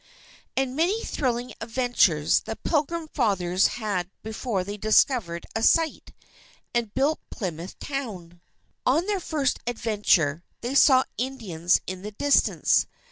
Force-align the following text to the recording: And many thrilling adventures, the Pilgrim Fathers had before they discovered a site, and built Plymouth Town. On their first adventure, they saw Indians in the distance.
And 0.57 0.75
many 0.75 1.03
thrilling 1.05 1.53
adventures, 1.61 2.39
the 2.39 2.55
Pilgrim 2.55 3.07
Fathers 3.09 3.67
had 3.77 4.09
before 4.23 4.63
they 4.63 4.75
discovered 4.75 5.45
a 5.55 5.61
site, 5.61 6.11
and 6.73 6.91
built 6.95 7.19
Plymouth 7.29 7.77
Town. 7.77 8.41
On 8.83 9.05
their 9.05 9.19
first 9.19 9.59
adventure, 9.67 10.43
they 10.61 10.73
saw 10.73 11.03
Indians 11.19 11.81
in 11.85 12.01
the 12.01 12.09
distance. 12.09 12.87